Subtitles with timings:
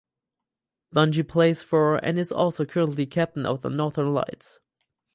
[0.91, 4.59] Bunge plays for and is also currently captain of the Northern Lights.